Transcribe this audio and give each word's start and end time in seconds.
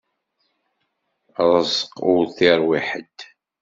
Ṛṛeẓq 1.47 1.95
ur 2.13 2.21
t-iṛwi 2.35 2.79
ḥedd. 2.87 3.17